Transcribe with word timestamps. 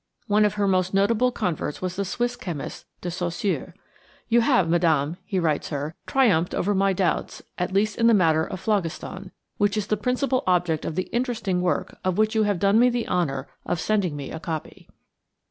One 0.25 0.45
of 0.45 0.55
her 0.55 0.67
most 0.67 0.95
notable 0.95 1.31
converts 1.31 1.79
was 1.79 1.95
the 1.95 2.05
Swiss 2.05 2.35
chemist, 2.35 2.87
de 3.01 3.11
Saussure. 3.11 3.75
"You 4.29 4.41
have, 4.41 4.67
Madame," 4.67 5.17
he 5.25 5.37
writes 5.37 5.69
her, 5.69 5.93
"triumphed 6.07 6.55
over 6.55 6.73
my 6.73 6.91
doubts, 6.91 7.43
at 7.59 7.71
least 7.71 7.97
in 7.99 8.07
the 8.07 8.15
matter 8.15 8.43
of 8.43 8.59
phlogiston, 8.59 9.29
which 9.57 9.77
is 9.77 9.85
the 9.85 9.97
principal 9.97 10.43
object 10.47 10.85
of 10.85 10.95
the 10.95 11.07
interesting 11.13 11.61
work 11.61 11.99
of 12.03 12.17
which 12.17 12.33
you 12.33 12.41
have 12.41 12.57
done 12.57 12.79
me 12.79 12.89
the 12.89 13.07
honor 13.07 13.47
of 13.63 13.79
sending 13.79 14.15
me 14.15 14.31
a 14.31 14.39
copy." 14.39 14.89